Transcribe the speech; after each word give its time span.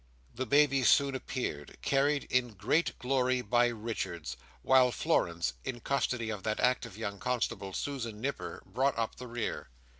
The 0.33 0.47
baby 0.47 0.81
soon 0.83 1.13
appeared, 1.13 1.77
carried 1.83 2.23
in 2.31 2.55
great 2.55 2.97
glory 2.97 3.43
by 3.43 3.67
Richards; 3.67 4.35
while 4.63 4.91
Florence, 4.91 5.53
in 5.63 5.79
custody 5.79 6.31
of 6.31 6.41
that 6.41 6.59
active 6.59 6.97
young 6.97 7.19
constable, 7.19 7.71
Susan 7.71 8.19
Nipper, 8.19 8.63
brought 8.65 8.97
up 8.97 9.17
the 9.17 9.27
rear. 9.27 9.69